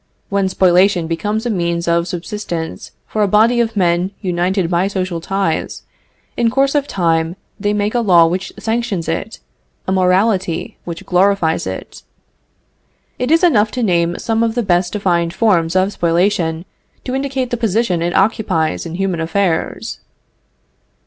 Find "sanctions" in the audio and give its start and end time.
8.57-9.07